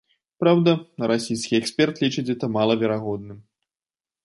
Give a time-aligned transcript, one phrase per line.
[0.43, 0.71] Праўда,
[1.11, 3.39] расійскі эксперт лічыць гэта малаверагодным.